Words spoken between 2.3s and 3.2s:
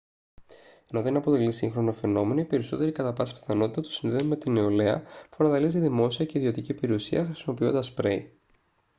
οι περισσότεροι κατά